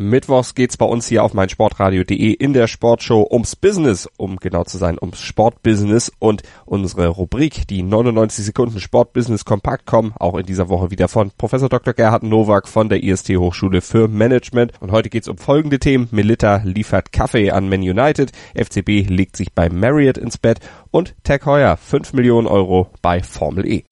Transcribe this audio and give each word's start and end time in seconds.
Mittwochs 0.00 0.54
geht's 0.54 0.78
bei 0.78 0.86
uns 0.86 1.06
hier 1.08 1.22
auf 1.22 1.34
meinsportradio.de 1.34 2.32
in 2.32 2.54
der 2.54 2.68
Sportshow 2.68 3.28
ums 3.30 3.54
Business, 3.54 4.08
um 4.16 4.38
genau 4.38 4.64
zu 4.64 4.78
sein, 4.78 4.96
ums 4.98 5.20
Sportbusiness 5.20 6.10
und 6.18 6.42
unsere 6.64 7.08
Rubrik, 7.08 7.68
die 7.68 7.82
99 7.82 8.46
Sekunden 8.46 8.80
Sportbusiness 8.80 9.44
kompakt 9.44 9.84
kommen, 9.84 10.14
auch 10.18 10.38
in 10.38 10.46
dieser 10.46 10.70
Woche 10.70 10.90
wieder 10.90 11.08
von 11.08 11.32
Professor 11.36 11.68
Dr. 11.68 11.92
Gerhard 11.92 12.22
Nowak 12.22 12.66
von 12.66 12.88
der 12.88 13.02
IST 13.04 13.36
Hochschule 13.36 13.82
für 13.82 14.08
Management. 14.08 14.72
Und 14.80 14.90
heute 14.90 15.10
geht's 15.10 15.28
um 15.28 15.36
folgende 15.36 15.78
Themen. 15.78 16.08
Melita 16.12 16.62
liefert 16.64 17.12
Kaffee 17.12 17.50
an 17.50 17.68
Man 17.68 17.82
United, 17.82 18.32
FCB 18.54 19.06
legt 19.06 19.36
sich 19.36 19.52
bei 19.52 19.68
Marriott 19.68 20.16
ins 20.16 20.38
Bett 20.38 20.60
und 20.90 21.14
Tag 21.24 21.44
Heuer 21.44 21.76
5 21.76 22.14
Millionen 22.14 22.46
Euro 22.46 22.88
bei 23.02 23.22
Formel 23.22 23.66
E. 23.66 23.84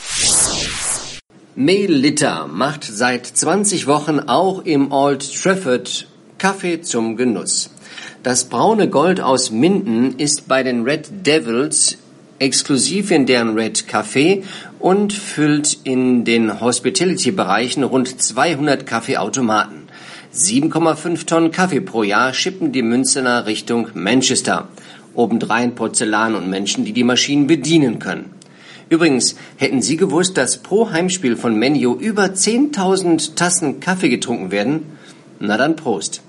Melita 1.60 2.46
macht 2.46 2.84
seit 2.84 3.26
20 3.26 3.88
Wochen 3.88 4.20
auch 4.20 4.64
im 4.64 4.92
Old 4.92 5.28
Trafford 5.42 6.06
Kaffee 6.38 6.82
zum 6.82 7.16
Genuss. 7.16 7.70
Das 8.22 8.44
braune 8.44 8.88
Gold 8.88 9.20
aus 9.20 9.50
Minden 9.50 10.14
ist 10.18 10.46
bei 10.46 10.62
den 10.62 10.84
Red 10.84 11.26
Devils 11.26 11.98
exklusiv 12.38 13.10
in 13.10 13.26
deren 13.26 13.58
Red 13.58 13.86
Café 13.90 14.44
und 14.78 15.12
füllt 15.12 15.78
in 15.82 16.24
den 16.24 16.60
Hospitality-Bereichen 16.60 17.82
rund 17.82 18.22
200 18.22 18.86
Kaffeeautomaten. 18.86 19.88
7,5 20.32 21.27
Tonnen 21.27 21.50
Kaffee 21.50 21.80
pro 21.80 22.04
Jahr 22.04 22.34
schippen 22.34 22.70
die 22.70 22.82
Münzener 22.82 23.46
Richtung 23.46 23.88
Manchester. 23.94 24.68
Obendrein 25.12 25.74
Porzellan 25.74 26.36
und 26.36 26.48
Menschen, 26.48 26.84
die 26.84 26.92
die 26.92 27.02
Maschinen 27.02 27.48
bedienen 27.48 27.98
können. 27.98 28.38
Übrigens, 28.91 29.37
hätten 29.56 29.83
Sie 29.83 29.97
gewusst, 29.97 30.37
dass 30.37 30.59
pro 30.59 30.91
Heimspiel 30.91 31.36
von 31.36 31.55
Menu 31.55 31.94
über 31.94 32.25
10.000 32.25 33.34
Tassen 33.34 33.80
Kaffee 33.80 34.08
getrunken 34.08 34.50
werden? 34.50 34.98
Na 35.41 35.56
dann 35.56 35.77
Prost. 35.77 36.22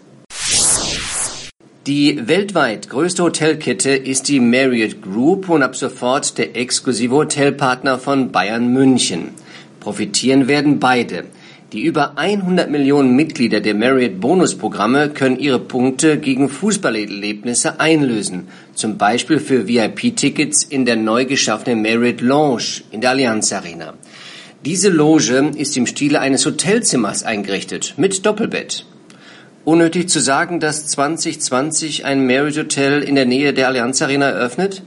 Die 1.88 2.28
weltweit 2.28 2.90
größte 2.90 3.24
Hotelkette 3.24 3.92
ist 3.92 4.28
die 4.28 4.40
Marriott 4.40 5.02
Group 5.02 5.50
und 5.50 5.64
ab 5.64 5.76
sofort 5.76 6.38
der 6.38 6.56
exklusive 6.56 7.16
Hotelpartner 7.16 7.98
von 7.98 8.32
Bayern 8.32 8.68
München. 8.72 9.30
Profitieren 9.80 10.48
werden 10.48 10.80
beide. 10.80 11.24
Die 11.72 11.84
über 11.84 12.18
100 12.18 12.72
Millionen 12.72 13.16
Mitglieder 13.16 13.60
der 13.60 13.76
Marriott 13.76 14.20
Bonusprogramme 14.20 15.10
können 15.10 15.38
ihre 15.38 15.60
Punkte 15.60 16.18
gegen 16.18 16.50
Fußballerlebnisse 16.50 17.80
einlösen, 17.80 18.48
zum 18.74 18.98
Beispiel 18.98 19.38
für 19.40 19.68
VIP-Tickets 19.68 20.64
in 20.64 20.86
der 20.86 20.96
neu 20.96 21.26
geschaffenen 21.26 21.84
Marriott 21.84 22.22
Lounge 22.22 22.82
in 22.90 23.02
der 23.02 23.12
Allianz 23.12 23.54
Arena. 23.54 23.94
Diese 24.66 24.90
Loge 24.90 25.52
ist 25.56 25.78
im 25.78 25.86
Stile 25.86 26.20
eines 26.22 26.44
Hotelzimmers 26.44 27.22
eingerichtet, 27.22 27.94
mit 27.98 28.26
Doppelbett. 28.26 28.88
Unnötig 29.64 30.10
zu 30.10 30.20
sagen, 30.20 30.60
dass 30.60 30.88
2020 30.88 32.04
ein 32.04 32.26
Marriott 32.26 32.58
Hotel 32.58 33.04
in 33.04 33.14
der 33.14 33.26
Nähe 33.28 33.54
der 33.54 33.68
Allianz 33.68 34.02
Arena 34.02 34.28
eröffnet? 34.28 34.82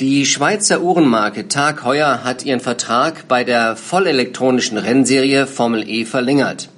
Die 0.00 0.26
Schweizer 0.26 0.80
Uhrenmarke 0.80 1.48
Tag 1.48 1.84
Heuer 1.84 2.22
hat 2.22 2.44
ihren 2.44 2.60
Vertrag 2.60 3.26
bei 3.26 3.42
der 3.42 3.74
vollelektronischen 3.74 4.78
Rennserie 4.78 5.44
Formel 5.48 5.88
E 5.88 6.04
verlängert. 6.04 6.68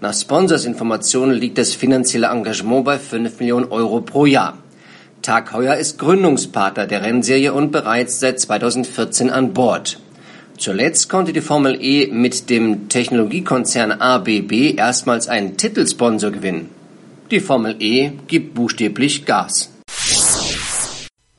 Nach 0.00 0.14
Sponsorsinformationen 0.14 1.34
liegt 1.34 1.58
das 1.58 1.74
finanzielle 1.74 2.28
Engagement 2.28 2.84
bei 2.84 3.00
5 3.00 3.40
Millionen 3.40 3.72
Euro 3.72 4.00
pro 4.00 4.26
Jahr. 4.26 4.58
Tag 5.22 5.52
Heuer 5.54 5.74
ist 5.74 5.98
Gründungspartner 5.98 6.86
der 6.86 7.02
Rennserie 7.02 7.52
und 7.52 7.72
bereits 7.72 8.20
seit 8.20 8.38
2014 8.38 9.28
an 9.28 9.54
Bord. 9.54 9.98
Zuletzt 10.56 11.08
konnte 11.08 11.32
die 11.32 11.40
Formel 11.40 11.76
E 11.82 12.06
mit 12.12 12.48
dem 12.48 12.88
Technologiekonzern 12.88 13.90
ABB 13.90 14.76
erstmals 14.76 15.26
einen 15.26 15.56
Titelsponsor 15.56 16.30
gewinnen. 16.30 16.70
Die 17.32 17.40
Formel 17.40 17.74
E 17.80 18.12
gibt 18.28 18.54
buchstäblich 18.54 19.24
Gas. 19.24 19.70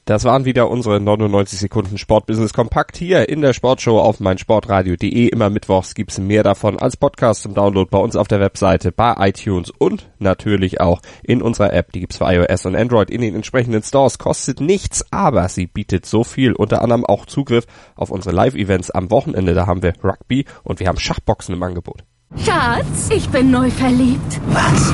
Das 0.09 0.24
waren 0.24 0.44
wieder 0.44 0.72
unsere 0.72 1.00
99 1.00 1.59
Sekunden 1.59 2.00
Sportbusiness 2.00 2.52
Kompakt 2.52 2.97
hier 2.97 3.30
in 3.30 3.42
der 3.42 3.53
Sportshow 3.53 4.00
auf 4.00 4.20
meinsportradio.de. 4.20 5.28
Immer 5.28 5.52
mittwochs 5.52 5.94
gibt's 5.94 6.18
mehr 6.18 6.42
davon 6.42 6.80
als 6.80 6.97
Podcast 6.97 7.44
zum 7.44 7.53
Download 7.53 7.88
bei 7.92 8.00
uns 8.00 8.16
auf 8.16 8.28
der 8.28 8.40
Webseite, 8.40 8.92
bei 8.92 9.14
iTunes 9.20 9.70
und 9.70 10.09
natürlich 10.18 10.81
auch 10.81 11.02
in 11.22 11.44
unserer 11.44 11.74
App. 11.74 11.92
Die 11.92 12.00
gibt's 12.00 12.18
für 12.18 12.24
iOS 12.24 12.66
und 12.66 12.75
Android 12.75 13.12
in 13.12 13.22
den 13.22 13.36
entsprechenden 13.36 13.84
Stores. 13.84 14.18
Kostet 14.18 14.62
nichts, 14.62 15.06
aber 15.12 15.47
sie 15.47 15.68
bietet 15.68 16.08
so 16.08 16.24
viel. 16.24 16.53
Unter 16.53 16.81
anderem 16.81 17.06
auch 17.06 17.28
Zugriff 17.28 17.68
auf 17.96 18.09
unsere 18.09 18.34
Live-Events 18.34 18.90
am 18.90 19.12
Wochenende. 19.12 19.53
Da 19.53 19.68
haben 19.68 19.84
wir 19.84 19.94
Rugby 20.03 20.46
und 20.64 20.80
wir 20.80 20.88
haben 20.88 20.97
Schachboxen 20.97 21.53
im 21.53 21.62
Angebot. 21.62 22.03
Schatz, 22.36 23.12
ich 23.16 23.30
bin 23.30 23.52
neu 23.52 23.70
verliebt. 23.70 24.41
Was? 24.47 24.91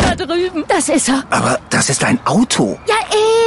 Da 0.00 0.16
drüben. 0.16 0.64
Das 0.66 0.88
ist 0.88 1.08
er. 1.08 1.22
Aber 1.30 1.60
das 1.70 1.90
ist 1.90 2.02
ein 2.02 2.18
Auto. 2.24 2.76
Ja, 2.88 2.96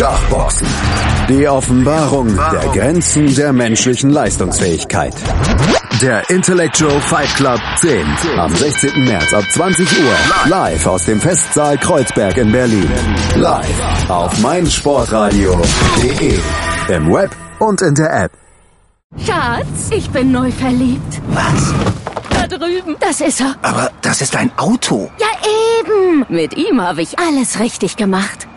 Schachboxen. 0.00 0.66
Die 1.28 1.46
Offenbarung 1.46 2.34
der 2.34 2.70
Grenzen 2.72 3.34
der 3.34 3.52
menschlichen 3.52 4.08
Leistungsfähigkeit. 4.08 5.12
Der 6.00 6.30
Intellectual 6.30 6.98
Fight 7.02 7.28
Club 7.34 7.60
10. 7.76 8.06
Am 8.38 8.56
16. 8.56 9.04
März 9.04 9.34
ab 9.34 9.44
20 9.50 9.86
Uhr. 9.86 10.48
Live 10.48 10.86
aus 10.86 11.04
dem 11.04 11.20
Festsaal 11.20 11.76
Kreuzberg 11.76 12.38
in 12.38 12.50
Berlin. 12.50 12.90
Live 13.36 14.08
auf 14.08 14.38
meinsportradio.de. 14.38 16.38
Im 16.88 17.12
Web 17.12 17.36
und 17.58 17.82
in 17.82 17.94
der 17.94 18.24
App. 18.24 18.32
Schatz, 19.18 19.90
ich 19.90 20.08
bin 20.08 20.32
neu 20.32 20.50
verliebt. 20.50 21.20
Was? 21.28 21.74
Da 22.30 22.46
drüben. 22.46 22.96
Das 23.00 23.20
ist 23.20 23.42
er. 23.42 23.54
Aber 23.60 23.90
das 24.00 24.22
ist 24.22 24.34
ein 24.34 24.50
Auto. 24.56 25.10
Ja, 25.18 25.26
eben. 25.78 26.24
Mit 26.30 26.56
ihm 26.56 26.80
habe 26.80 27.02
ich 27.02 27.18
alles 27.18 27.60
richtig 27.60 27.96
gemacht. 27.96 28.39